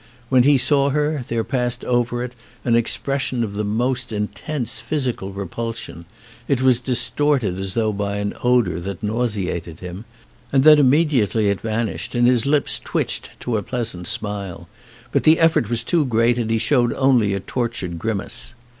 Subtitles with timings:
[0.29, 2.33] When he saw her there passed over it
[2.65, 6.05] an expression of the most intense physical repulsion,
[6.47, 10.05] it was distorted as though by an odour that nauseated him,
[10.51, 14.67] and then immediately it van ished and his lips twitched to a pleasant smile;
[15.11, 18.55] but the effort was too great and he showed only a tortured grimace.